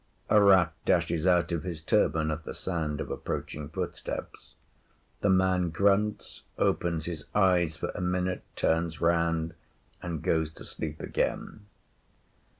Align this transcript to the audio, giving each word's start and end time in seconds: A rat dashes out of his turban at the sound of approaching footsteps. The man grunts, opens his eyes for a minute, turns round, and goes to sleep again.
A 0.31 0.41
rat 0.41 0.73
dashes 0.83 1.27
out 1.27 1.51
of 1.51 1.61
his 1.61 1.79
turban 1.79 2.31
at 2.31 2.43
the 2.43 2.55
sound 2.55 2.99
of 2.99 3.11
approaching 3.11 3.69
footsteps. 3.69 4.55
The 5.19 5.29
man 5.29 5.69
grunts, 5.69 6.41
opens 6.57 7.05
his 7.05 7.25
eyes 7.35 7.75
for 7.77 7.91
a 7.93 8.01
minute, 8.01 8.41
turns 8.55 8.99
round, 8.99 9.53
and 10.01 10.23
goes 10.23 10.49
to 10.53 10.65
sleep 10.65 11.01
again. 11.01 11.67